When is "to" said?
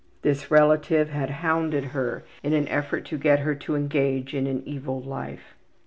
3.05-3.19, 3.53-3.75